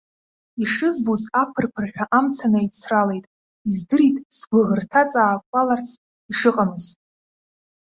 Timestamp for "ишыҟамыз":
6.31-6.85